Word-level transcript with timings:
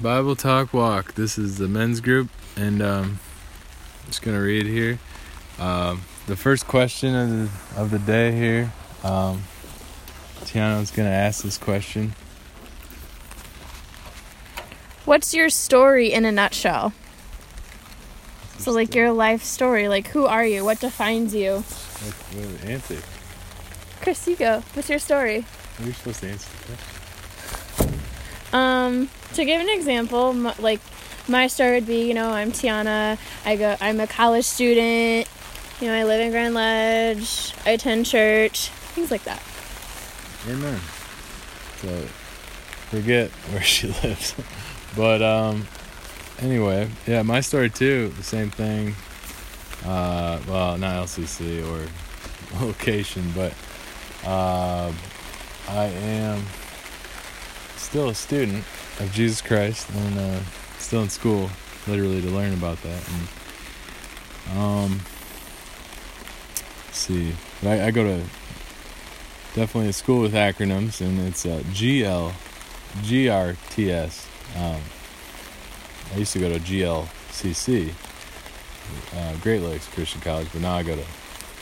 Bible 0.00 0.34
Talk 0.34 0.74
Walk. 0.74 1.14
This 1.14 1.38
is 1.38 1.58
the 1.58 1.68
men's 1.68 2.00
group, 2.00 2.28
and 2.56 2.82
um, 2.82 3.20
I'm 4.02 4.06
just 4.06 4.22
gonna 4.22 4.40
read 4.40 4.66
here. 4.66 4.98
Um, 5.58 6.02
the 6.26 6.36
first 6.36 6.66
question 6.66 7.14
of 7.14 7.30
the 7.30 7.80
of 7.80 7.90
the 7.90 8.00
day 8.00 8.32
here. 8.32 8.72
Um, 9.04 9.42
Tiana's 10.40 10.90
gonna 10.90 11.10
ask 11.10 11.44
this 11.44 11.58
question. 11.58 12.14
What's 15.04 15.32
your 15.32 15.48
story 15.48 16.12
in 16.12 16.24
a 16.24 16.32
nutshell? 16.32 16.92
So, 18.58 18.72
like 18.72 18.94
your 18.94 19.12
life 19.12 19.44
story, 19.44 19.88
like 19.88 20.08
who 20.08 20.26
are 20.26 20.44
you? 20.44 20.64
What 20.64 20.80
defines 20.80 21.34
you? 21.34 21.56
What, 21.56 22.14
what 22.14 22.64
answer? 22.64 22.98
Chris, 24.00 24.26
you 24.26 24.36
go. 24.36 24.62
What's 24.72 24.90
your 24.90 24.98
story? 24.98 25.44
Are 25.78 25.86
you 25.86 25.92
supposed 25.92 26.20
to 26.20 26.30
answer 26.30 26.50
that? 26.68 27.03
Um, 28.54 29.08
to 29.34 29.44
give 29.44 29.60
an 29.60 29.68
example, 29.68 30.30
m- 30.30 30.52
like 30.60 30.80
my 31.28 31.48
story 31.48 31.72
would 31.72 31.86
be, 31.86 32.06
you 32.06 32.14
know, 32.14 32.30
I'm 32.30 32.52
Tiana. 32.52 33.18
I 33.44 33.56
go. 33.56 33.76
I'm 33.80 33.98
a 34.00 34.06
college 34.06 34.44
student. 34.44 35.28
You 35.80 35.88
know, 35.88 35.94
I 35.94 36.04
live 36.04 36.20
in 36.20 36.30
Grand 36.30 36.54
Ledge. 36.54 37.52
I 37.66 37.70
attend 37.70 38.06
church. 38.06 38.68
Things 38.94 39.10
like 39.10 39.24
that. 39.24 39.42
Amen. 40.48 40.78
So 41.82 41.88
forget 42.90 43.30
where 43.50 43.62
she 43.74 43.88
lives. 43.88 44.34
but 44.96 45.20
um 45.20 45.66
anyway, 46.40 46.88
yeah, 47.06 47.22
my 47.22 47.40
story 47.40 47.70
too, 47.70 48.08
the 48.16 48.22
same 48.22 48.50
thing. 48.50 48.94
Uh 49.84 50.38
well, 50.48 50.78
not 50.78 50.94
LCC 51.06 51.60
or 51.68 51.88
location, 52.64 53.32
but 53.34 53.52
uh 54.24 54.92
I 55.68 55.84
am 55.86 56.44
still 57.84 58.08
a 58.08 58.14
student 58.14 58.64
of 59.00 59.10
Jesus 59.12 59.40
Christ 59.40 59.88
and 59.90 60.18
uh 60.18 60.40
still 60.78 61.02
in 61.02 61.08
school 61.08 61.50
literally 61.86 62.20
to 62.20 62.28
learn 62.28 62.52
about 62.54 62.80
that 62.82 63.02
and 63.08 64.58
um 64.58 65.00
see. 66.94 67.34
I, 67.62 67.86
I 67.86 67.90
go 67.90 68.04
to 68.04 68.24
definitely 69.54 69.90
a 69.90 69.92
school 69.92 70.20
with 70.20 70.34
acronyms, 70.34 71.00
and 71.00 71.20
it's 71.20 71.44
uh, 71.44 71.62
GL, 71.70 72.32
GRTS. 73.02 74.26
Um, 74.56 74.80
I 76.12 76.18
used 76.18 76.32
to 76.32 76.38
go 76.38 76.48
to 76.48 76.58
GLCC, 76.60 77.92
uh, 79.16 79.36
Great 79.42 79.62
Lakes 79.62 79.86
Christian 79.88 80.20
College, 80.20 80.48
but 80.52 80.62
now 80.62 80.74
I 80.74 80.82
go 80.82 80.96
to 80.96 81.04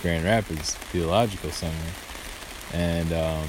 Grand 0.03 0.25
Rapids 0.25 0.75
Theological 0.75 1.51
Center. 1.51 1.77
And 2.73 3.13
um, 3.13 3.49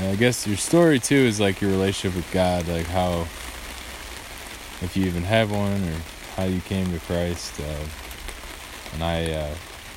I 0.00 0.16
guess 0.16 0.46
your 0.46 0.56
story 0.56 0.98
too 0.98 1.16
is 1.16 1.38
like 1.38 1.60
your 1.60 1.70
relationship 1.70 2.16
with 2.16 2.30
God, 2.32 2.66
like 2.66 2.86
how, 2.86 3.20
if 4.80 4.96
you 4.96 5.06
even 5.06 5.22
have 5.22 5.50
one, 5.50 5.82
or 5.84 5.96
how 6.36 6.44
you 6.44 6.60
came 6.62 6.90
to 6.92 6.98
Christ. 7.00 7.60
Uh, 7.60 7.84
and 8.94 9.02
I, 9.02 9.32
uh, 9.32 9.54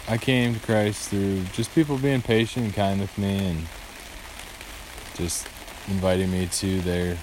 I 0.08 0.18
came 0.18 0.54
to 0.54 0.60
Christ 0.60 1.10
through 1.10 1.44
just 1.54 1.74
people 1.74 1.98
being 1.98 2.22
patient 2.22 2.66
and 2.66 2.74
kind 2.74 3.00
with 3.00 3.18
me 3.18 3.38
and 3.38 3.66
just 5.16 5.48
inviting 5.88 6.32
me 6.32 6.48
to 6.48 6.82
their 6.82 7.18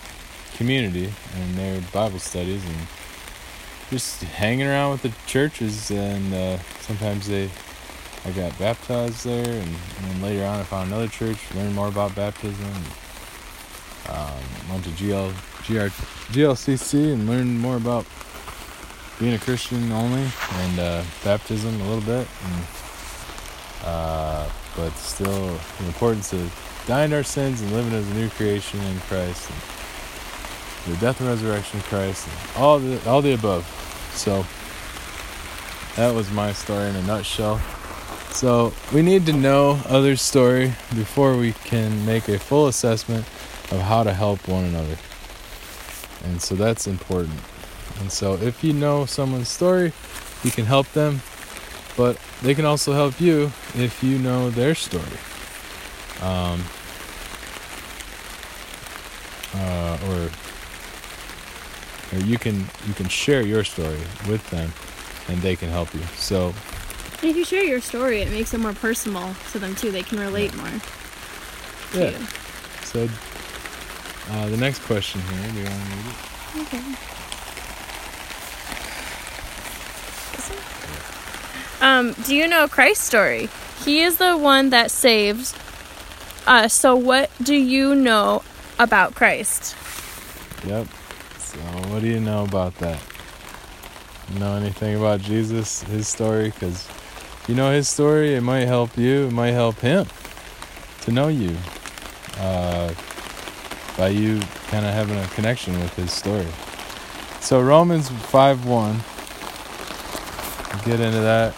community 0.55 1.12
and 1.36 1.55
their 1.57 1.81
Bible 1.92 2.19
studies 2.19 2.64
and 2.64 2.86
just 3.91 4.23
hanging 4.23 4.67
around 4.67 4.92
with 4.92 5.03
the 5.03 5.12
churches 5.27 5.91
and 5.91 6.33
uh, 6.33 6.59
sometimes 6.81 7.29
they 7.29 7.51
I 8.25 8.31
got 8.31 8.56
baptized 8.59 9.25
there 9.25 9.45
and, 9.45 9.69
and 9.69 10.05
then 10.05 10.23
later 10.23 10.45
on 10.45 10.61
I 10.61 10.62
found 10.62 10.89
another 10.89 11.09
church 11.09 11.39
learned 11.55 11.75
more 11.75 11.89
about 11.89 12.15
baptism 12.15 12.67
and, 12.67 12.87
um, 14.11 14.70
went 14.70 14.84
to 14.84 14.91
GL, 14.91 15.33
GR, 15.67 15.92
GLCC 16.33 17.12
and 17.12 17.29
learned 17.29 17.59
more 17.59 17.77
about 17.77 18.06
being 19.23 19.34
a 19.34 19.39
Christian 19.39 19.92
only 19.92 20.27
and 20.53 20.79
uh, 20.81 21.05
baptism 21.23 21.81
a 21.81 21.84
little 21.84 22.01
bit, 22.01 22.27
and, 22.45 22.64
uh, 23.85 24.48
but 24.77 24.91
still 24.95 25.58
the 25.79 25.86
importance 25.86 26.33
of 26.33 26.85
dying 26.89 27.13
our 27.13 27.23
sins 27.23 27.61
and 27.61 27.70
living 27.73 27.92
as 27.92 28.08
a 28.11 28.14
new 28.14 28.29
creation 28.30 28.80
in 28.80 28.98
Christ, 29.01 29.48
and 29.48 30.95
the 30.95 31.01
death 31.01 31.20
and 31.20 31.29
resurrection 31.29 31.79
of 31.79 31.86
Christ, 31.86 32.27
and 32.27 32.63
all 32.63 32.80
the 32.80 33.08
all 33.08 33.23
the 33.23 33.35
above. 33.35 33.64
So 34.14 34.45
that 35.95 36.13
was 36.13 36.29
my 36.33 36.52
story 36.52 36.89
in 36.89 36.96
a 36.96 37.02
nutshell. 37.02 37.61
So 38.33 38.73
we 38.93 39.03
need 39.03 39.27
to 39.27 39.33
know 39.33 39.81
others' 39.87 40.20
story 40.20 40.69
before 40.95 41.37
we 41.37 41.53
can 41.53 42.05
make 42.05 42.29
a 42.29 42.39
full 42.39 42.67
assessment 42.67 43.25
of 43.70 43.81
how 43.81 44.03
to 44.03 44.13
help 44.13 44.48
one 44.48 44.65
another. 44.65 44.97
And 46.25 46.41
so 46.41 46.55
that's 46.55 46.87
important. 46.87 47.39
And 48.01 48.11
so 48.11 48.35
if 48.35 48.65
you 48.65 48.73
know 48.73 49.07
someone's 49.07 49.48
story, 49.48 49.93
you 50.43 50.51
can 50.51 50.65
help 50.67 50.91
them, 50.93 51.20
but 51.97 52.19
they 52.43 52.55
can 52.55 52.65
also 52.65 52.93
help 52.93 53.20
you 53.20 53.53
if 53.75 54.03
you 54.03 54.19
know 54.19 54.51
their 54.51 54.75
story. 54.75 55.19
Um, 56.20 56.63
uh, 59.55 59.99
or 60.09 60.31
or 62.13 62.19
you 62.25 62.39
can 62.39 62.64
you 62.87 62.95
can 62.95 63.09
share 63.09 63.43
your 63.43 63.64
story 63.64 64.01
with 64.29 64.49
them 64.51 64.73
and 65.29 65.41
they 65.43 65.57
can 65.57 65.69
help 65.69 65.93
you. 65.95 66.03
So 66.17 66.55
If 67.22 67.36
you 67.36 67.44
share 67.44 67.64
your 67.64 67.80
story, 67.80 68.20
it 68.20 68.30
makes 68.30 68.52
it 68.52 68.58
more 68.58 68.72
personal 68.72 69.34
to 69.52 69.58
them 69.58 69.74
too. 69.74 69.90
They 69.90 70.02
can 70.02 70.18
relate 70.18 70.55
more. 70.56 70.66
Yeah. 71.94 72.10
You. 72.10 72.27
so 72.84 73.08
uh, 74.30 74.48
the 74.48 74.56
next 74.56 74.80
question 74.80 75.20
here, 75.20 75.52
do 75.52 75.58
you 75.58 75.64
want 75.64 75.84
to 75.84 75.90
read 75.90 76.06
it? 76.06 76.72
Okay. 76.72 77.12
Um, 81.80 82.12
do 82.24 82.36
you 82.36 82.46
know 82.46 82.68
Christ's 82.68 83.05
story? 83.05 83.48
He 83.84 84.02
is 84.02 84.18
the 84.18 84.36
one 84.36 84.70
that 84.70 84.92
saves 84.92 85.52
us. 86.46 86.72
So, 86.72 86.94
what 86.94 87.28
do 87.42 87.56
you 87.56 87.96
know 87.96 88.44
about 88.78 89.16
Christ? 89.16 89.74
Yep. 90.66 90.86
So 91.39 91.58
what 91.90 92.02
do 92.02 92.08
you 92.08 92.20
know 92.20 92.44
about 92.44 92.77
that? 92.77 93.00
You 94.33 94.39
know 94.39 94.54
anything 94.54 94.96
about 94.96 95.20
Jesus, 95.20 95.83
his 95.83 96.06
story? 96.06 96.50
Because 96.50 96.89
you 97.48 97.55
know 97.55 97.73
his 97.73 97.89
story, 97.89 98.35
it 98.35 98.42
might 98.42 98.67
help 98.67 98.97
you, 98.97 99.27
it 99.27 99.33
might 99.33 99.53
help 99.53 99.80
him 99.80 100.07
to 101.03 101.11
know 101.11 101.29
you. 101.29 101.57
Uh, 102.39 102.92
by 103.97 104.08
you 104.08 104.41
kind 104.69 104.86
of 104.86 104.92
having 104.95 105.19
a 105.19 105.27
connection 105.29 105.79
with 105.81 105.95
his 105.95 106.13
story. 106.13 106.47
So 107.41 107.61
Romans 107.61 108.08
5 108.08 108.64
1. 108.67 109.01
Get 110.85 111.01
into 111.01 111.20
that. 111.20 111.55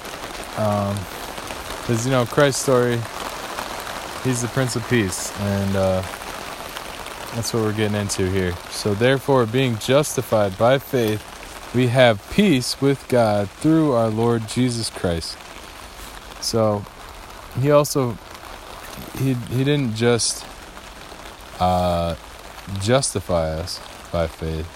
Because, 1.81 2.05
you 2.05 2.13
know, 2.13 2.25
Christ's 2.27 2.63
story, 2.63 2.99
he's 4.25 4.43
the 4.43 4.49
Prince 4.49 4.77
of 4.77 4.89
Peace. 4.89 5.33
And, 5.41 5.77
uh, 5.77 6.03
that's 7.35 7.53
what 7.53 7.63
we're 7.63 7.73
getting 7.73 7.97
into 7.97 8.31
here. 8.31 8.55
So, 8.71 8.95
therefore, 8.95 9.47
being 9.47 9.79
justified 9.79 10.57
by 10.57 10.79
faith, 10.79 11.23
we 11.75 11.89
have 11.89 12.31
peace 12.31 12.81
with 12.81 13.07
God 13.09 13.51
through 13.51 13.93
our 13.93 14.09
Lord 14.09 14.49
Jesus 14.49 14.89
Christ. 14.91 15.37
So, 16.45 16.85
he 17.61 17.71
also 17.71 18.19
he 19.19 19.33
he 19.33 19.65
didn't 19.65 19.95
just 19.95 20.45
uh, 21.59 22.15
justify 22.81 23.51
us 23.55 23.81
by 24.13 24.27
faith, 24.27 24.69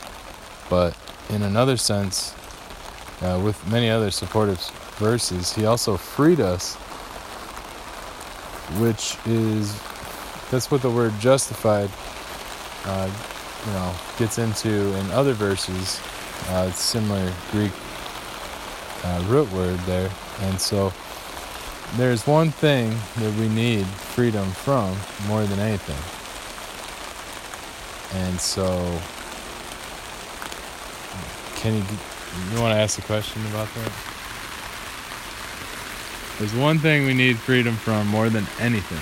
but 0.71 0.97
in 1.29 1.43
another 1.43 1.77
sense, 1.77 2.35
uh, 3.21 3.41
with 3.45 3.59
many 3.69 3.91
other 3.91 4.11
supportive 4.11 4.61
verses, 4.97 5.53
he 5.53 5.67
also 5.67 5.97
freed 5.97 6.41
us, 6.41 6.75
which 8.81 9.17
is 9.27 9.73
that's 10.51 10.71
what 10.71 10.81
the 10.81 10.91
word 10.91 11.13
justified 11.21 11.91
uh, 12.87 13.11
you 13.67 13.73
know, 13.73 13.95
gets 14.19 14.39
into 14.39 14.71
in 14.99 15.11
other 15.11 15.35
verses. 15.35 16.01
Uh, 16.49 16.67
it's 16.71 16.81
similar 16.81 17.31
Greek 17.51 17.73
uh, 19.05 19.25
root 19.29 19.51
word 19.53 19.79
there, 19.81 20.11
and 20.41 20.59
so 20.59 20.93
there's 21.97 22.27
one 22.27 22.51
thing 22.51 22.91
that 23.17 23.35
we 23.39 23.49
need 23.49 23.87
freedom 23.87 24.51
from 24.51 24.97
more 25.27 25.45
than 25.45 25.59
anything, 25.59 25.97
and 28.21 28.41
so 28.41 28.67
can 31.57 31.75
you 31.75 31.83
you 32.53 32.61
want 32.61 32.73
to 32.73 32.81
ask 32.81 32.99
a 32.99 33.03
question 33.03 33.45
about 33.47 33.69
that? 33.75 33.93
There's 36.39 36.55
one 36.55 36.79
thing 36.79 37.05
we 37.05 37.15
need 37.15 37.37
freedom 37.37 37.75
from 37.75 38.07
more 38.07 38.29
than 38.29 38.47
anything. 38.61 39.01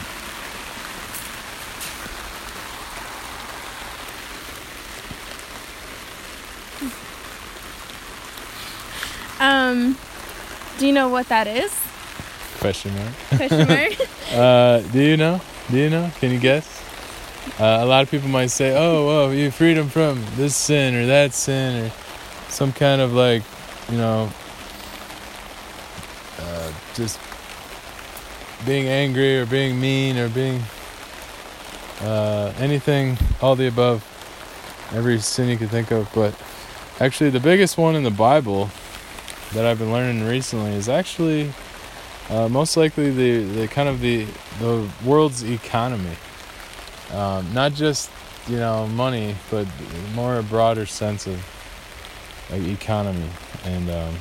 Um, 9.39 9.99
do 10.79 10.87
you 10.87 10.95
know 10.95 11.09
what 11.09 11.29
that 11.29 11.47
is? 11.47 11.73
Question 12.59 12.95
mark. 12.95 13.13
Question 13.37 13.69
mark. 13.69 13.93
Uh, 14.33 14.81
do 14.93 15.01
you 15.01 15.17
know? 15.17 15.41
Do 15.71 15.79
you 15.79 15.89
know? 15.89 16.11
Can 16.19 16.33
you 16.33 16.41
guess? 16.41 16.83
Uh, 17.61 17.79
a 17.81 17.87
lot 17.87 18.03
of 18.03 18.11
people 18.11 18.29
might 18.29 18.49
say, 18.49 18.77
"Oh, 18.77 19.09
oh, 19.09 19.31
you 19.31 19.53
freedom 19.53 19.89
from 19.89 20.23
this 20.35 20.57
sin 20.57 20.95
or 20.97 21.07
that 21.07 21.33
sin 21.33 21.87
or 21.87 21.93
some 22.49 22.73
kind 22.73 23.01
of 23.01 23.13
like, 23.13 23.43
you 23.89 23.97
know, 23.97 24.29
uh, 26.41 26.73
just 26.95 27.21
being 28.67 28.89
angry 28.89 29.39
or 29.39 29.47
being 29.47 29.81
mean 29.81 30.19
or 30.19 30.29
being 30.29 30.61
uh, 32.03 32.53
anything, 32.59 33.17
all 33.41 33.55
the 33.55 33.69
above, 33.69 34.03
every 34.93 35.19
sin 35.21 35.49
you 35.49 35.57
could 35.57 35.71
think 35.71 35.93
of." 35.93 36.11
But 36.13 36.35
actually, 37.01 37.31
the 37.31 37.41
biggest 37.41 37.79
one 37.79 37.95
in 37.95 38.03
the 38.03 38.11
Bible 38.11 38.71
that 39.53 39.65
I've 39.65 39.79
been 39.79 39.93
learning 39.93 40.27
recently 40.27 40.73
is 40.73 40.89
actually 40.89 41.53
uh, 42.31 42.49
most 42.49 42.77
likely 42.77 43.11
the, 43.11 43.45
the 43.61 43.69
kind 43.69 43.89
of 43.89 44.01
the 44.01 44.27
the 44.59 44.89
world's 45.05 45.43
economy. 45.43 46.17
Um, 47.13 47.53
not 47.55 47.73
just 47.73 48.11
you 48.49 48.57
know 48.57 48.87
money, 48.89 49.37
but 49.51 49.67
more 50.15 50.39
a 50.39 50.43
broader 50.43 50.87
sense 50.87 51.27
of 51.27 51.45
like 52.51 52.63
economy 52.63 53.29
and 53.65 53.91
um, 53.91 54.15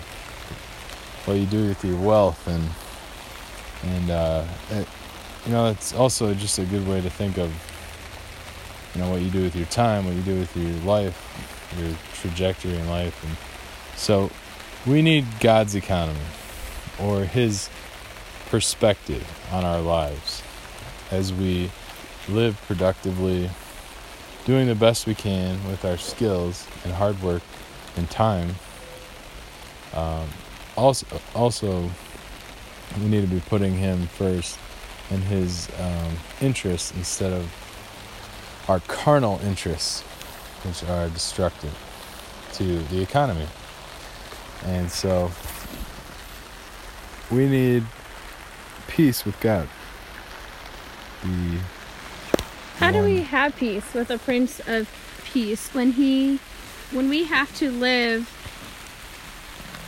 what 1.26 1.36
you 1.36 1.46
do 1.46 1.68
with 1.68 1.84
your 1.84 1.98
wealth 1.98 2.48
and 2.48 2.64
and 3.84 4.10
uh, 4.10 4.46
it, 4.72 4.88
you 5.46 5.52
know 5.52 5.70
it's 5.70 5.94
also 5.94 6.34
just 6.34 6.60
a 6.60 6.66
good 6.66 6.88
way 6.88 7.02
to 7.02 7.10
think 7.10 7.38
of 7.38 7.52
you 8.94 9.02
know 9.02 9.10
what 9.10 9.22
you 9.22 9.30
do 9.30 9.44
with 9.44 9.56
your 9.56 9.66
time, 9.68 10.06
what 10.06 10.16
you 10.16 10.22
do 10.22 10.40
with 10.40 10.56
your 10.56 10.72
life, 10.84 11.72
your 11.78 11.96
trajectory 12.14 12.76
in 12.76 12.88
life, 12.88 13.24
and 13.24 13.36
so 13.98 14.30
we 14.86 15.02
need 15.02 15.26
God's 15.40 15.76
economy 15.76 16.20
or 17.00 17.26
His 17.26 17.70
perspective 18.50 19.26
on 19.52 19.66
our 19.66 19.82
lives 19.82 20.42
as 21.12 21.34
we 21.34 21.70
live 22.28 22.60
productively, 22.68 23.50
doing 24.46 24.68
the 24.68 24.76
best 24.76 25.08
we 25.08 25.16
can 25.16 25.64
with 25.68 25.86
our 25.86 25.98
skills 25.98 26.68
and 26.84 26.94
hard 26.94 27.22
work 27.22 27.42
and 27.96 28.10
time. 28.10 28.56
Um, 29.94 30.28
also, 30.76 31.06
also, 31.34 31.90
we 33.00 33.08
need 33.08 33.22
to 33.22 33.28
be 33.28 33.40
putting 33.42 33.76
Him 33.76 34.08
first 34.08 34.60
and 35.10 35.24
His 35.24 35.70
um, 35.80 36.18
interests 36.42 36.92
instead 36.96 37.32
of 37.34 37.52
our 38.68 38.80
carnal 38.82 39.40
interests, 39.44 40.02
which 40.64 40.84
are 40.90 41.10
destructive 41.10 41.76
to 42.54 42.80
the 42.86 43.02
economy. 43.02 43.48
And 44.66 44.92
so, 44.92 45.32
we 47.32 47.48
need 47.48 47.84
peace 48.96 49.26
with 49.26 49.38
God. 49.42 49.68
The 51.22 51.60
How 52.78 52.92
do 52.92 53.04
we 53.04 53.24
have 53.24 53.54
peace 53.58 53.94
with 53.94 54.10
a 54.10 54.18
Prince 54.18 54.62
of 54.68 54.90
Peace 55.26 55.70
when 55.74 55.92
he, 55.92 56.40
when 56.92 57.10
we 57.10 57.26
have 57.26 57.54
to 57.58 57.70
live, 57.72 58.30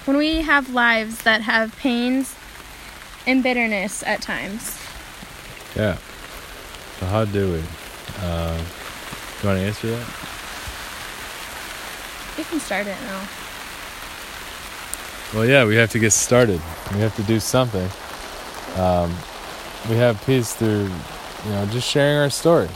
when 0.04 0.18
we 0.18 0.42
have 0.42 0.74
lives 0.74 1.24
that 1.24 1.42
have 1.42 1.74
pains 1.78 2.36
and 3.26 3.42
bitterness 3.42 4.04
at 4.04 4.22
times? 4.22 4.78
Yeah. 5.74 5.96
So 7.00 7.06
how 7.06 7.24
do 7.24 7.54
we? 7.54 7.64
Uh, 8.20 8.62
you 9.42 9.48
want 9.48 9.60
to 9.60 9.66
answer 9.66 9.88
that? 9.92 10.08
You 12.38 12.44
can 12.44 12.60
start 12.60 12.88
it 12.88 12.98
now. 13.04 13.28
Well, 15.34 15.46
yeah, 15.46 15.64
we 15.66 15.76
have 15.76 15.92
to 15.92 16.00
get 16.00 16.12
started. 16.12 16.62
We 16.94 17.00
have 17.00 17.16
to 17.16 17.24
do 17.24 17.40
something. 17.40 17.90
Um, 18.78 19.12
we 19.90 19.96
have 19.96 20.24
peace 20.26 20.54
through, 20.54 20.84
you 21.46 21.52
know, 21.52 21.66
just 21.72 21.88
sharing 21.88 22.18
our 22.18 22.30
story. 22.30 22.70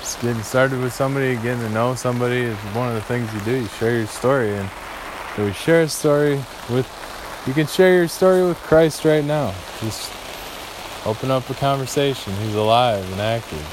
Just 0.00 0.20
getting 0.22 0.42
started 0.42 0.80
with 0.80 0.92
somebody, 0.92 1.34
getting 1.36 1.60
to 1.60 1.70
know 1.70 1.94
somebody 1.94 2.42
is 2.42 2.56
one 2.74 2.88
of 2.88 2.94
the 2.94 3.02
things 3.02 3.32
you 3.34 3.40
do. 3.40 3.60
You 3.60 3.66
share 3.78 3.96
your 3.98 4.06
story, 4.06 4.54
and 4.56 4.68
so 5.36 5.44
we 5.44 5.52
share 5.52 5.82
a 5.82 5.88
story 5.88 6.36
with. 6.68 6.88
You 7.46 7.54
can 7.54 7.66
share 7.66 7.94
your 7.94 8.08
story 8.08 8.42
with 8.42 8.58
Christ 8.58 9.04
right 9.04 9.24
now. 9.24 9.54
Just 9.80 10.12
open 11.06 11.30
up 11.30 11.48
a 11.50 11.54
conversation. 11.54 12.34
He's 12.34 12.54
alive 12.54 13.10
and 13.12 13.20
active. 13.20 13.66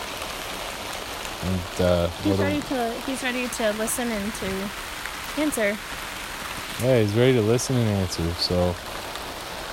And 1.43 1.81
uh, 1.85 2.07
He's 2.23 2.37
ready 2.39 2.61
to. 2.61 2.91
He's 3.05 3.23
ready 3.23 3.47
to 3.47 3.71
listen 3.73 4.11
and 4.11 4.33
to 4.33 4.69
answer. 5.41 5.77
Yeah, 6.81 7.01
he's 7.01 7.13
ready 7.13 7.33
to 7.33 7.41
listen 7.41 7.75
and 7.75 7.89
answer. 7.89 8.23
So, 8.33 8.75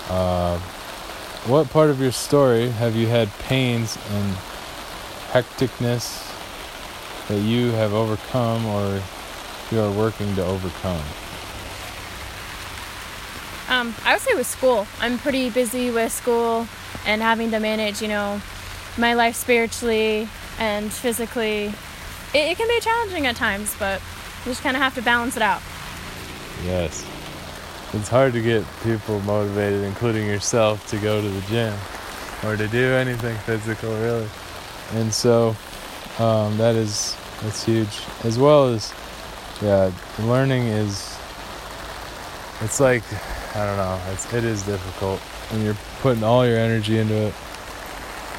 uh, 0.09 0.59
what 1.47 1.69
part 1.69 1.91
of 1.91 2.01
your 2.01 2.13
story 2.13 2.71
have 2.71 2.97
you 2.97 3.07
had 3.07 3.29
pains 3.41 3.99
and 4.11 4.35
hecticness 5.31 6.31
that 7.29 7.41
you 7.41 7.71
have 7.73 7.93
overcome 7.93 8.65
or 8.67 9.03
you 9.71 9.81
are 9.81 9.91
working 9.93 10.35
to 10.37 10.45
overcome? 10.45 11.03
Um, 13.69 13.95
I 14.05 14.15
would 14.15 14.23
say 14.23 14.35
with 14.35 14.47
school. 14.47 14.87
I'm 15.01 15.19
pretty 15.19 15.51
busy 15.51 15.91
with 15.91 16.13
school 16.13 16.67
and 17.07 17.21
having 17.21 17.51
to 17.51 17.61
manage, 17.61 18.01
you 18.01 18.09
know, 18.09 18.41
my 18.97 19.15
life 19.15 19.37
spiritually 19.37 20.29
and 20.59 20.91
physically. 20.91 21.67
It, 22.33 22.53
it 22.53 22.57
can 22.57 22.69
be 22.69 22.81
challenging 22.81 23.27
at 23.27 23.37
times, 23.37 23.75
but 23.79 24.01
you 24.45 24.53
just 24.53 24.63
kind 24.63 24.77
of 24.77 24.83
have 24.83 24.95
to 24.95 25.03
balance 25.03 25.37
it 25.37 25.43
out. 25.43 25.61
Yes. 26.65 27.05
It's 27.95 28.09
hard 28.09 28.33
to 28.33 28.43
get 28.43 28.65
people 28.83 29.21
motivated, 29.21 29.85
including 29.85 30.27
yourself, 30.27 30.87
to 30.91 30.99
go 30.99 31.21
to 31.21 31.29
the 31.29 31.41
gym 31.43 31.73
or 32.45 32.57
to 32.57 32.67
do 32.67 32.93
anything 32.93 33.37
physical, 33.39 33.91
really. 33.91 34.29
And 34.95 35.15
so 35.15 35.57
um, 36.19 36.57
that 36.59 36.75
is 36.75 37.17
that's 37.41 37.65
huge. 37.65 38.03
As 38.25 38.39
well 38.39 38.69
as, 38.69 38.93
yeah, 39.63 39.93
learning 40.21 40.65
is. 40.67 41.17
It's 42.61 42.81
like 42.81 43.03
I 43.55 43.65
don't 43.65 43.77
know. 43.77 44.01
It's 44.13 44.33
it 44.33 44.45
is 44.45 44.63
difficult 44.65 45.21
when 45.51 45.63
you're 45.65 45.77
putting 46.01 46.25
all 46.25 46.47
your 46.47 46.59
energy 46.59 46.99
into 46.99 47.15
it, 47.15 47.35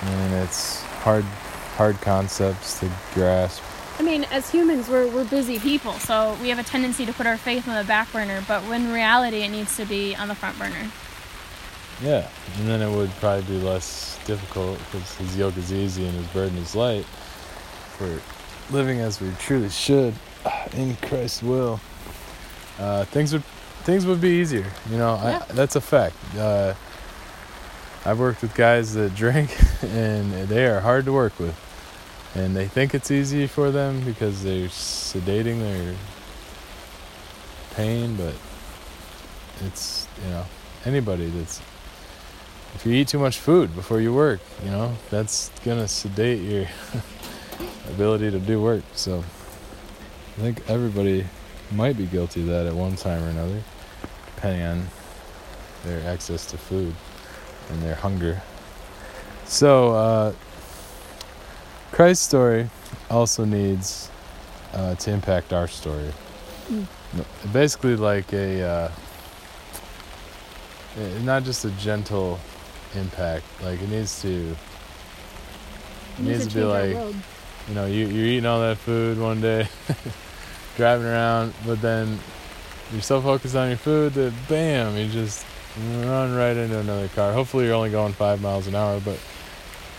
and 0.01 0.33
it's 0.43 0.81
hard 1.03 1.23
hard 1.77 1.99
concepts 2.01 2.79
to 2.79 2.91
grasp. 3.13 3.63
I 3.97 4.03
mean, 4.03 4.25
as 4.25 4.51
humans, 4.51 4.89
we're, 4.89 5.07
we're 5.07 5.23
busy 5.23 5.57
people, 5.59 5.93
so 5.93 6.37
we 6.41 6.49
have 6.49 6.59
a 6.59 6.63
tendency 6.63 7.05
to 7.05 7.13
put 7.13 7.25
our 7.25 7.37
faith 7.37 7.67
on 7.67 7.75
the 7.75 7.87
back 7.87 8.11
burner, 8.11 8.43
but 8.47 8.61
when 8.63 8.85
in 8.85 8.93
reality, 8.93 9.37
it 9.43 9.49
needs 9.49 9.77
to 9.77 9.85
be 9.85 10.15
on 10.15 10.27
the 10.27 10.35
front 10.35 10.59
burner. 10.59 10.91
Yeah, 12.03 12.27
and 12.57 12.67
then 12.67 12.81
it 12.81 12.93
would 12.93 13.09
probably 13.21 13.43
be 13.57 13.63
less 13.63 14.19
difficult 14.25 14.77
because 14.79 15.15
his 15.15 15.37
yoke 15.37 15.55
is 15.55 15.71
easy 15.71 16.05
and 16.05 16.13
his 16.13 16.27
burden 16.27 16.57
is 16.57 16.75
light. 16.75 17.05
For 17.97 18.19
living 18.69 18.99
as 18.99 19.21
we 19.21 19.31
truly 19.39 19.69
should 19.69 20.13
in 20.73 20.97
Christ's 20.97 21.41
will, 21.41 21.79
uh, 22.79 23.05
things 23.05 23.31
would 23.31 23.43
things 23.85 24.05
would 24.05 24.19
be 24.19 24.41
easier. 24.41 24.65
You 24.89 24.97
know, 24.97 25.15
Yeah. 25.23 25.45
I, 25.49 25.53
that's 25.53 25.77
a 25.77 25.81
fact. 25.81 26.17
Uh, 26.37 26.73
I've 28.05 28.19
worked 28.19 28.41
with 28.41 28.53
guys 28.55 28.93
that 28.95 29.15
drink, 29.15 29.55
and 29.81 30.33
they 30.49 30.65
are 30.65 30.81
hard 30.81 31.05
to 31.05 31.13
work 31.13 31.39
with, 31.39 31.55
and 32.35 32.55
they 32.55 32.67
think 32.67 32.93
it's 32.93 33.09
easy 33.11 33.47
for 33.47 33.71
them 33.71 34.01
because 34.01 34.43
they're 34.43 34.67
sedating 34.67 35.59
their 35.59 35.95
pain, 37.73 38.15
but 38.15 38.35
it's 39.65 40.07
you 40.23 40.29
know 40.29 40.45
anybody 40.85 41.27
that's 41.29 41.61
if 42.75 42.85
you 42.85 42.91
eat 42.93 43.07
too 43.07 43.19
much 43.19 43.39
food 43.39 43.73
before 43.73 44.01
you 44.01 44.13
work, 44.13 44.41
you 44.63 44.69
know, 44.69 44.93
that's 45.09 45.49
gonna 45.63 45.87
sedate 45.87 46.41
your 46.41 46.67
ability 47.89 48.29
to 48.31 48.39
do 48.39 48.61
work. 48.61 48.83
So 48.93 49.19
I 49.19 50.41
think 50.41 50.69
everybody 50.69 51.25
might 51.71 51.97
be 51.97 52.05
guilty 52.05 52.41
of 52.41 52.47
that 52.47 52.65
at 52.65 52.73
one 52.73 52.97
time 52.97 53.23
or 53.23 53.29
another, 53.29 53.63
depending 54.35 54.63
on 54.63 54.87
their 55.85 56.05
access 56.09 56.45
to 56.47 56.57
food 56.57 56.93
and 57.69 57.81
their 57.81 57.95
hunger. 57.95 58.41
So 59.45 59.91
uh, 59.95 60.33
Christ's 61.95 62.25
story 62.25 62.69
also 63.09 63.45
needs 63.45 64.11
uh, 64.73 64.95
to 64.95 65.11
impact 65.11 65.53
our 65.53 65.65
story. 65.69 66.11
Mm. 66.69 66.85
Basically, 67.53 67.95
like 67.95 68.33
a 68.33 68.61
uh, 68.61 68.91
eh, 70.99 71.19
not 71.23 71.45
just 71.45 71.63
a 71.63 71.71
gentle 71.71 72.37
impact. 72.95 73.45
Like 73.63 73.81
it 73.81 73.87
needs 73.87 74.21
to. 74.23 74.57
It 76.17 76.23
needs 76.23 76.47
to 76.47 76.53
be 76.53 76.63
like 76.65 76.97
you 77.69 77.75
know 77.75 77.85
you 77.85 78.07
you're 78.07 78.27
eating 78.27 78.45
all 78.45 78.59
that 78.59 78.77
food 78.77 79.17
one 79.17 79.39
day, 79.39 79.69
driving 80.75 81.07
around, 81.07 81.53
but 81.65 81.81
then 81.81 82.19
you're 82.91 83.01
so 83.03 83.21
focused 83.21 83.55
on 83.55 83.69
your 83.69 83.77
food 83.77 84.15
that 84.15 84.33
bam, 84.49 84.97
you 84.97 85.07
just 85.07 85.45
run 86.03 86.35
right 86.35 86.57
into 86.57 86.77
another 86.77 87.07
car. 87.07 87.31
Hopefully, 87.31 87.67
you're 87.67 87.73
only 87.73 87.89
going 87.89 88.11
five 88.11 88.41
miles 88.41 88.67
an 88.67 88.75
hour, 88.75 88.99
but 88.99 89.17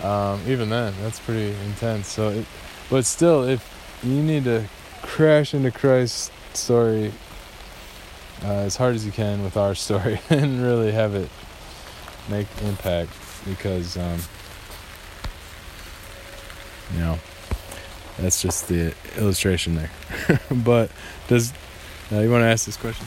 um, 0.02 0.40
even 0.46 0.68
then, 0.68 0.94
that's 1.00 1.20
pretty 1.20 1.54
intense. 1.66 2.08
So, 2.08 2.30
it, 2.30 2.46
but 2.90 3.04
still, 3.04 3.44
if 3.44 4.00
you 4.02 4.22
need 4.22 4.44
to 4.44 4.64
crash 5.02 5.54
into 5.54 5.70
Christ's 5.70 6.30
story 6.52 7.12
uh, 8.44 8.48
as 8.48 8.76
hard 8.76 8.94
as 8.94 9.06
you 9.06 9.12
can 9.12 9.42
with 9.42 9.56
our 9.56 9.74
story 9.86 10.20
and 10.30 10.62
really 10.62 10.92
have 10.92 11.14
it 11.14 11.30
make 12.28 12.46
impact 12.62 13.10
because 13.44 13.96
um, 13.96 14.18
you 16.92 16.98
know 16.98 17.18
that's 18.18 18.42
just 18.42 18.68
the 18.68 18.94
illustration 19.16 19.74
there. 19.74 19.90
but 20.50 20.90
does 21.28 21.52
uh, 22.12 22.20
you 22.20 22.30
want 22.30 22.42
to 22.42 22.46
ask 22.46 22.66
this 22.66 22.76
question? 22.76 23.06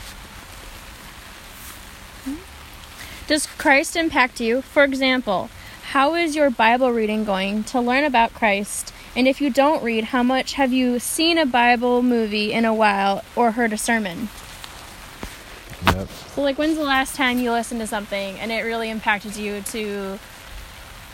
Does 3.27 3.45
Christ 3.45 3.95
impact 3.95 4.39
you? 4.39 4.61
For 4.61 4.83
example, 4.83 5.49
how 5.89 6.13
is 6.13 6.35
your 6.35 6.51
Bible 6.51 6.91
reading 6.91 7.25
going 7.25 7.63
to 7.63 7.81
learn 7.81 8.03
about 8.03 8.31
Christ? 8.31 8.93
And 9.15 9.27
if 9.27 9.41
you 9.41 9.49
don't 9.49 9.83
read, 9.83 10.03
how 10.03 10.21
much 10.21 10.53
have 10.53 10.71
you 10.71 10.99
seen 10.99 11.39
a 11.39 11.47
Bible 11.47 12.03
movie 12.03 12.53
in 12.53 12.63
a 12.63 12.75
while 12.75 13.23
or 13.35 13.49
heard 13.49 13.73
a 13.73 13.77
sermon? 13.77 14.29
Yep. 15.87 16.07
So, 16.07 16.41
like, 16.43 16.59
when's 16.59 16.77
the 16.77 16.83
last 16.83 17.15
time 17.15 17.39
you 17.39 17.51
listened 17.51 17.79
to 17.79 17.87
something 17.87 18.37
and 18.39 18.51
it 18.51 18.61
really 18.61 18.91
impacted 18.91 19.35
you 19.35 19.61
to 19.61 20.19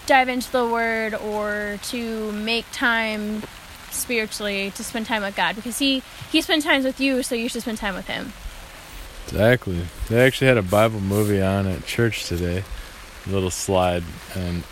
dive 0.08 0.27
into 0.27 0.51
the 0.51 0.67
Word 0.67 1.13
or 1.13 1.79
to 1.84 2.34
make 2.34 2.65
time 2.74 3.44
spiritually 3.91 4.72
to 4.72 4.84
spend 4.84 5.05
time 5.05 5.22
with 5.22 5.38
God? 5.38 5.55
Because 5.55 5.79
He 5.79 6.03
He 6.34 6.41
spends 6.41 6.65
time 6.65 6.84
with 6.84 7.00
you, 7.00 7.24
so 7.24 7.34
you 7.34 7.48
should 7.48 7.62
spend 7.62 7.77
time 7.77 7.96
with 7.96 8.08
Him. 8.08 8.34
Exactly. 9.27 9.88
They 10.10 10.22
actually 10.22 10.48
had 10.48 10.58
a 10.58 10.62
Bible 10.62 11.00
movie 11.00 11.41
on 11.41 11.65
at 11.65 11.86
church 11.86 12.25
today, 12.25 12.58
a 12.58 12.63
little 13.27 13.51
slide, 13.51 14.03
and 14.36 14.63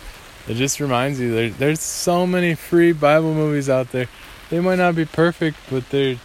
it 0.46 0.54
just 0.54 0.80
reminds 0.80 1.20
you 1.20 1.34
there, 1.34 1.50
there's 1.50 1.80
so 1.80 2.26
many 2.26 2.54
free 2.54 2.92
Bible 2.92 3.34
movies 3.34 3.68
out 3.68 3.92
there. 3.92 4.08
They 4.50 4.60
might 4.60 4.76
not 4.76 4.94
be 4.94 5.04
perfect, 5.04 5.56
but 5.70 5.88
they're 5.90 6.16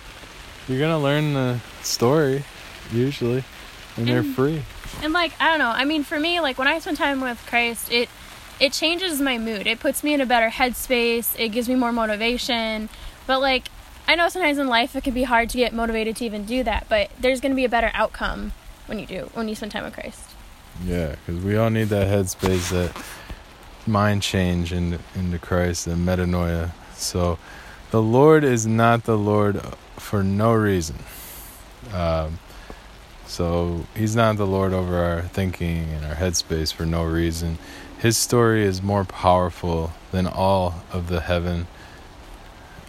you're 0.68 0.80
gonna 0.80 1.00
learn 1.00 1.34
the 1.34 1.60
story 1.82 2.44
usually, 2.92 3.44
and 3.98 4.08
they're 4.08 4.24
free. 4.24 4.64
And 5.02 5.14
like 5.14 5.34
I 5.40 5.50
don't 5.50 5.60
know, 5.60 5.72
I 5.72 5.86
mean, 5.86 6.04
for 6.04 6.20
me, 6.20 6.40
like 6.40 6.58
when 6.58 6.68
I 6.68 6.80
spend 6.80 6.98
time 6.98 7.22
with 7.22 7.44
Christ, 7.48 7.92
it 7.92 8.10
it 8.60 8.74
changes 8.74 9.22
my 9.22 9.38
mood. 9.38 9.68
It 9.68 9.80
puts 9.80 10.04
me 10.04 10.14
in 10.14 10.22
a 10.22 10.26
better 10.26 10.50
headspace. 10.50 11.40
It 11.40 11.50
gives 11.50 11.70
me 11.70 11.76
more 11.76 11.92
motivation. 11.92 12.90
But 13.26 13.42
like 13.42 13.70
I 14.08 14.16
know 14.16 14.28
sometimes 14.28 14.58
in 14.58 14.68
life 14.68 14.96
it 14.96 15.04
can 15.04 15.14
be 15.14 15.24
hard 15.24 15.50
to 15.52 15.58
get 15.58 15.74
motivated 15.74 16.16
to 16.18 16.26
even 16.26 16.46
do 16.46 16.64
that, 16.64 16.88
but 16.90 17.12
there's 17.20 17.40
going 17.40 17.52
to 17.52 17.56
be 17.56 17.66
a 17.66 17.70
better 17.70 17.92
outcome 17.94 18.54
when 18.88 19.00
you 19.00 19.06
do 19.06 19.30
when 19.34 19.48
you 19.48 19.56
spend 19.56 19.72
time 19.72 19.84
with 19.84 19.94
Christ. 19.94 20.29
Yeah, 20.86 21.16
because 21.26 21.44
we 21.44 21.58
all 21.58 21.70
need 21.70 21.90
that 21.90 22.08
headspace, 22.08 22.70
that 22.72 22.96
mind 23.86 24.22
change 24.22 24.72
into, 24.72 25.00
into 25.16 25.38
Christ, 25.38 25.88
and 25.88 26.08
metanoia. 26.08 26.72
So, 26.94 27.38
the 27.92 28.02
Lord 28.02 28.44
is 28.44 28.66
not 28.66 29.04
the 29.04 29.18
Lord 29.18 29.62
for 29.98 30.24
no 30.24 30.54
reason. 30.54 30.98
Um, 31.94 32.40
so, 33.26 33.86
He's 33.96 34.16
not 34.16 34.38
the 34.38 34.48
Lord 34.48 34.72
over 34.72 34.98
our 34.98 35.24
thinking 35.24 35.90
and 35.90 36.06
our 36.06 36.16
headspace 36.16 36.74
for 36.74 36.86
no 36.86 37.04
reason. 37.04 37.58
His 37.98 38.16
story 38.16 38.64
is 38.64 38.82
more 38.82 39.04
powerful 39.04 39.92
than 40.12 40.28
all 40.28 40.84
of 40.94 41.10
the 41.10 41.20
heaven, 41.20 41.68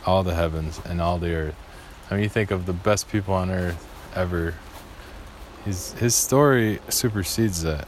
all 0.06 0.22
the 0.22 0.34
heavens, 0.34 0.80
and 0.84 1.00
all 1.00 1.18
the 1.18 1.34
earth. 1.34 1.56
I 2.08 2.14
mean, 2.14 2.22
you 2.22 2.28
think 2.28 2.52
of 2.52 2.66
the 2.66 2.72
best 2.72 3.08
people 3.08 3.34
on 3.34 3.50
earth 3.50 3.84
ever 4.14 4.54
his 5.64 5.92
his 5.94 6.14
story 6.14 6.80
supersedes 6.88 7.62
that. 7.62 7.86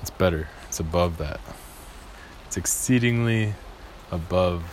It's 0.00 0.10
better. 0.10 0.48
It's 0.68 0.80
above 0.80 1.18
that. 1.18 1.40
It's 2.46 2.56
exceedingly 2.56 3.54
above 4.10 4.64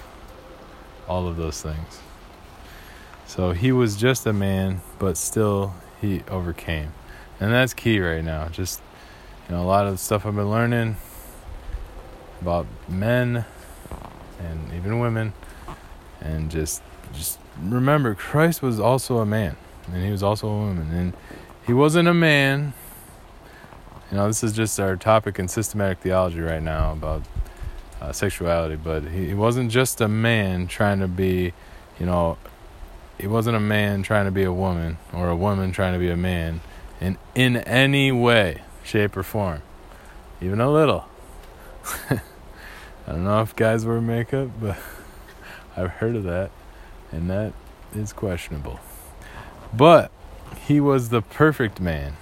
all 1.07 1.27
of 1.27 1.37
those 1.37 1.61
things. 1.61 1.99
So 3.25 3.51
he 3.51 3.71
was 3.71 3.95
just 3.95 4.25
a 4.25 4.33
man, 4.33 4.81
but 4.99 5.17
still 5.17 5.73
he 5.99 6.23
overcame. 6.29 6.93
And 7.39 7.51
that's 7.51 7.73
key 7.73 7.99
right 7.99 8.23
now. 8.23 8.47
Just 8.49 8.81
you 9.49 9.55
know, 9.55 9.61
a 9.61 9.65
lot 9.65 9.87
of 9.87 9.93
the 9.93 9.97
stuff 9.97 10.25
I've 10.25 10.35
been 10.35 10.49
learning 10.49 10.97
about 12.41 12.67
men 12.87 13.45
and 14.39 14.73
even 14.73 14.99
women 14.99 15.33
and 16.21 16.51
just 16.51 16.81
just 17.13 17.39
remember 17.59 18.13
Christ 18.15 18.61
was 18.61 18.79
also 18.79 19.19
a 19.19 19.25
man 19.25 19.55
and 19.91 20.03
he 20.03 20.11
was 20.11 20.23
also 20.23 20.47
a 20.47 20.57
woman 20.57 20.91
and 20.91 21.13
he 21.65 21.73
wasn't 21.73 22.07
a 22.07 22.13
man. 22.13 22.73
You 24.11 24.17
know, 24.17 24.27
this 24.27 24.43
is 24.43 24.53
just 24.53 24.79
our 24.79 24.95
topic 24.95 25.39
in 25.39 25.47
systematic 25.47 25.99
theology 25.99 26.39
right 26.39 26.61
now 26.61 26.91
about 26.91 27.23
uh, 28.01 28.11
sexuality, 28.11 28.75
but 28.75 29.03
he, 29.03 29.27
he 29.27 29.33
wasn't 29.33 29.71
just 29.71 29.99
a 29.99 30.07
man 30.07 30.67
trying 30.67 30.99
to 30.99 31.07
be, 31.07 31.53
you 31.99 32.05
know, 32.05 32.37
he 33.17 33.27
wasn't 33.27 33.55
a 33.55 33.61
man 33.61 34.03
trying 34.03 34.25
to 34.25 34.31
be 34.31 34.43
a 34.43 34.53
woman 34.53 34.97
or 35.13 35.29
a 35.29 35.35
woman 35.35 35.71
trying 35.71 35.93
to 35.93 35.99
be 35.99 36.09
a 36.09 36.17
man 36.17 36.61
in 37.01 37.17
in 37.33 37.57
any 37.57 38.11
way, 38.11 38.61
shape, 38.83 39.17
or 39.17 39.23
form, 39.23 39.61
even 40.41 40.61
a 40.61 40.71
little. 40.71 41.05
I 42.09 42.21
don't 43.07 43.23
know 43.23 43.41
if 43.41 43.55
guys 43.55 43.85
wear 43.85 44.01
makeup, 44.01 44.49
but 44.59 44.77
I've 45.77 45.91
heard 45.91 46.15
of 46.15 46.23
that, 46.23 46.51
and 47.11 47.29
that 47.29 47.53
is 47.95 48.13
questionable. 48.13 48.79
But 49.73 50.11
he 50.59 50.79
was 50.79 51.09
the 51.09 51.21
perfect 51.21 51.79
man. 51.79 52.13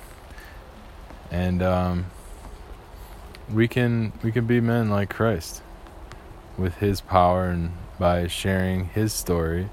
And 1.32 1.64
um, 1.64 2.06
we 3.52 3.68
can 3.68 4.14
we 4.24 4.32
can 4.32 4.46
be 4.46 4.62
men 4.62 4.90
like 4.90 5.10
christ 5.10 5.62
with 6.58 6.78
his 6.78 7.02
power 7.02 7.46
and 7.46 7.72
by 8.00 8.28
sharing 8.28 8.86
his 8.86 9.14
story 9.14 9.70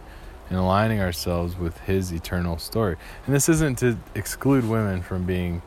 and 0.49 0.59
aligning 0.59 1.01
ourselves 1.01 1.57
with 1.57 1.79
his 1.81 2.13
eternal 2.13 2.59
story. 2.59 2.97
And 3.27 3.35
this 3.35 3.49
isn't 3.49 3.79
to 3.79 3.99
exclude 4.15 4.69
women 4.69 5.03
from 5.03 5.25
being 5.25 5.63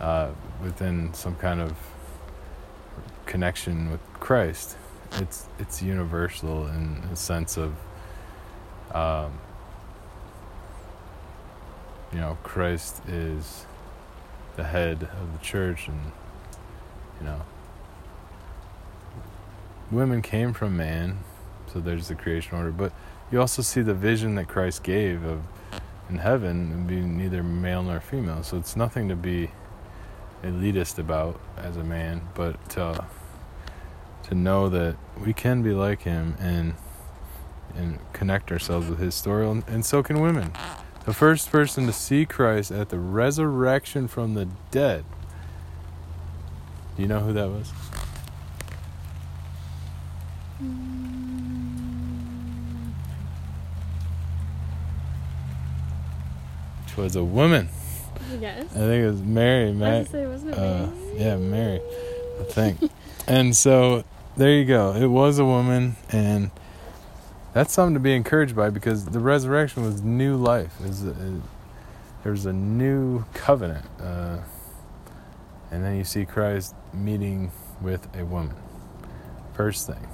uh, 0.00 0.30
within 0.62 1.14
some 1.14 1.36
kind 1.36 1.60
of 1.60 1.76
connection 3.26 3.90
with 3.90 4.00
christ. 4.14 4.76
It's 5.12 5.46
it's 5.58 5.82
universal 5.82 6.66
in 6.66 7.02
the 7.08 7.16
sense 7.16 7.56
of 7.56 7.74
um, 8.94 9.38
you 12.12 12.18
know, 12.18 12.38
Christ 12.42 13.02
is 13.08 13.66
the 14.56 14.64
head 14.64 15.08
of 15.20 15.32
the 15.32 15.44
church, 15.44 15.88
and 15.88 16.12
you 17.20 17.26
know, 17.26 17.42
women 19.90 20.22
came 20.22 20.52
from 20.52 20.76
man, 20.76 21.20
so 21.72 21.80
there's 21.80 22.08
the 22.08 22.14
creation 22.14 22.56
order. 22.56 22.70
But 22.70 22.92
you 23.30 23.40
also 23.40 23.62
see 23.62 23.82
the 23.82 23.94
vision 23.94 24.34
that 24.36 24.48
Christ 24.48 24.82
gave 24.82 25.24
of 25.24 25.42
in 26.08 26.18
heaven 26.18 26.86
being 26.86 27.16
neither 27.16 27.42
male 27.42 27.82
nor 27.82 28.00
female. 28.00 28.42
So 28.42 28.56
it's 28.56 28.76
nothing 28.76 29.08
to 29.08 29.16
be 29.16 29.50
elitist 30.42 30.98
about 30.98 31.40
as 31.56 31.76
a 31.76 31.84
man, 31.84 32.22
but 32.34 32.68
to 32.70 33.04
to 34.24 34.34
know 34.34 34.68
that 34.68 34.96
we 35.18 35.32
can 35.32 35.62
be 35.62 35.72
like 35.72 36.02
him 36.02 36.34
and 36.38 36.74
and 37.76 37.98
connect 38.12 38.50
ourselves 38.50 38.88
with 38.88 38.98
his 38.98 39.14
story, 39.14 39.46
and 39.46 39.84
so 39.84 40.02
can 40.02 40.20
women. 40.20 40.52
The 41.06 41.14
first 41.14 41.50
person 41.50 41.86
to 41.86 41.92
see 41.92 42.26
Christ 42.26 42.70
at 42.70 42.90
the 42.90 42.98
resurrection 42.98 44.06
from 44.06 44.34
the 44.34 44.48
dead. 44.70 45.04
Do 46.96 47.02
you 47.02 47.08
know 47.08 47.20
who 47.20 47.32
that 47.32 47.48
was? 47.48 47.72
Which 56.84 56.96
was 56.96 57.16
a 57.16 57.24
woman. 57.24 57.68
Yes. 58.40 58.66
I 58.72 58.78
think 58.78 59.04
it 59.04 59.10
was 59.10 59.22
Mary. 59.22 59.72
Mary. 59.72 60.04
Say, 60.06 60.22
it 60.22 60.28
wasn't 60.28 60.54
Uh, 60.54 60.86
yeah, 61.16 61.36
Mary, 61.36 61.80
I 62.40 62.44
think. 62.44 62.90
and 63.26 63.56
so 63.56 64.04
there 64.36 64.52
you 64.52 64.64
go. 64.64 64.94
It 64.94 65.06
was 65.06 65.38
a 65.38 65.44
woman, 65.44 65.96
and 66.10 66.50
that's 67.52 67.72
something 67.72 67.94
to 67.94 68.00
be 68.00 68.14
encouraged 68.14 68.54
by 68.54 68.70
because 68.70 69.06
the 69.06 69.18
resurrection 69.18 69.82
was 69.82 70.02
new 70.02 70.36
life. 70.36 70.72
There 72.22 72.32
was 72.32 72.46
a 72.46 72.52
new 72.52 73.24
covenant, 73.32 73.86
uh, 74.00 74.38
and 75.70 75.84
then 75.84 75.96
you 75.96 76.04
see 76.04 76.24
Christ 76.24 76.74
meeting 76.92 77.50
with 77.80 78.06
a 78.16 78.24
woman. 78.24 78.54
First 79.54 79.86
thing. 79.86 80.08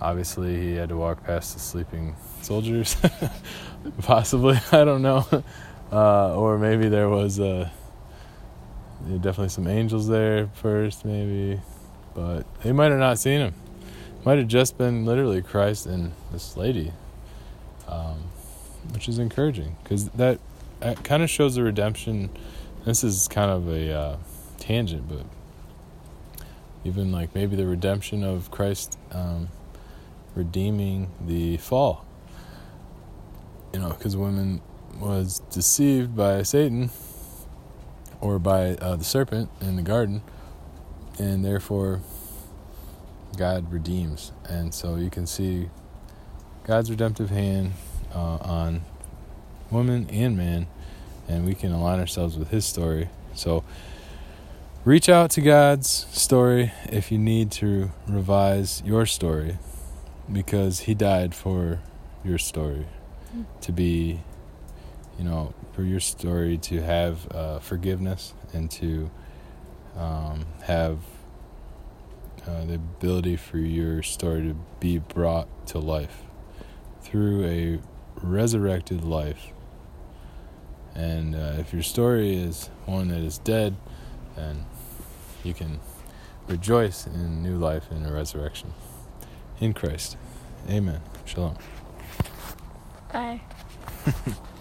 Obviously, 0.00 0.60
he 0.60 0.74
had 0.74 0.88
to 0.90 0.96
walk 0.96 1.24
past 1.24 1.54
the 1.54 1.60
sleeping 1.60 2.14
soldiers. 2.42 2.96
Possibly, 4.02 4.58
I 4.72 4.84
don't 4.84 5.02
know. 5.02 5.26
Uh, 5.92 6.34
or 6.34 6.56
maybe 6.56 6.88
there 6.88 7.10
was 7.10 7.36
definitely 7.36 7.68
some 9.50 9.66
angels 9.66 10.08
there 10.08 10.48
first, 10.54 11.04
maybe, 11.04 11.60
but 12.14 12.46
they 12.62 12.72
might 12.72 12.90
have 12.90 12.98
not 12.98 13.18
seen 13.18 13.40
him. 13.40 13.54
Might 14.24 14.38
have 14.38 14.46
just 14.46 14.78
been 14.78 15.04
literally 15.04 15.42
Christ 15.42 15.86
and 15.86 16.12
this 16.30 16.56
lady, 16.56 16.92
um, 17.88 18.18
which 18.92 19.08
is 19.08 19.18
encouraging 19.18 19.76
because 19.82 20.10
that, 20.10 20.38
that 20.78 21.02
kind 21.02 21.24
of 21.24 21.30
shows 21.30 21.56
the 21.56 21.64
redemption. 21.64 22.30
This 22.84 23.02
is 23.02 23.26
kind 23.26 23.50
of 23.50 23.68
a 23.68 23.92
uh, 23.92 24.16
tangent, 24.58 25.08
but 25.08 25.26
even 26.84 27.10
like 27.10 27.34
maybe 27.34 27.56
the 27.56 27.66
redemption 27.66 28.22
of 28.22 28.50
Christ 28.52 28.96
um, 29.10 29.48
redeeming 30.36 31.10
the 31.26 31.56
fall. 31.56 32.06
You 33.74 33.80
know, 33.80 33.88
because 33.88 34.16
women 34.16 34.60
was 35.00 35.40
deceived 35.50 36.14
by 36.14 36.42
Satan 36.42 36.90
or 38.20 38.38
by 38.38 38.76
uh, 38.76 38.94
the 38.94 39.04
serpent 39.04 39.50
in 39.60 39.74
the 39.74 39.82
garden, 39.82 40.22
and 41.18 41.44
therefore 41.44 42.02
God 43.36 43.72
redeems. 43.72 44.32
And 44.48 44.74
so 44.74 44.96
you 44.96 45.10
can 45.10 45.26
see 45.26 45.70
God's 46.64 46.90
redemptive 46.90 47.30
hand 47.30 47.72
uh, 48.14 48.36
on 48.36 48.82
woman 49.70 50.08
and 50.10 50.36
man, 50.36 50.66
and 51.28 51.44
we 51.44 51.54
can 51.54 51.72
align 51.72 51.98
ourselves 51.98 52.36
with 52.36 52.50
His 52.50 52.64
story. 52.64 53.08
So, 53.34 53.64
reach 54.84 55.08
out 55.08 55.30
to 55.32 55.40
God's 55.40 55.88
story 55.88 56.72
if 56.84 57.10
you 57.10 57.18
need 57.18 57.50
to 57.52 57.90
revise 58.06 58.82
your 58.84 59.06
story, 59.06 59.58
because 60.30 60.80
He 60.80 60.94
died 60.94 61.34
for 61.34 61.80
your 62.24 62.38
story 62.38 62.86
to 63.62 63.72
be, 63.72 64.20
you 65.18 65.24
know, 65.24 65.54
for 65.72 65.82
your 65.82 66.00
story 66.00 66.58
to 66.58 66.82
have 66.82 67.30
uh, 67.32 67.58
forgiveness 67.58 68.34
and 68.52 68.70
to 68.70 69.10
um, 69.96 70.44
have 70.64 70.98
uh, 72.46 72.64
the 72.64 72.74
ability 72.74 73.36
for 73.36 73.58
your 73.58 74.02
story 74.02 74.42
to 74.42 74.56
be 74.80 74.98
brought 74.98 75.66
to 75.68 75.78
life 75.78 76.22
through 77.02 77.44
a 77.44 77.78
resurrected 78.22 79.04
life. 79.04 79.48
And 80.94 81.34
uh, 81.34 81.56
if 81.58 81.72
your 81.72 81.82
story 81.82 82.34
is 82.34 82.68
one 82.84 83.08
that 83.08 83.20
is 83.20 83.38
dead, 83.38 83.76
then 84.36 84.66
you 85.42 85.54
can 85.54 85.80
rejoice 86.48 87.06
in 87.06 87.42
new 87.42 87.56
life 87.56 87.90
and 87.90 88.06
a 88.06 88.12
resurrection 88.12 88.74
in 89.60 89.72
Christ. 89.72 90.16
Amen. 90.68 91.00
Shalom. 91.24 91.56
Bye. 93.12 93.40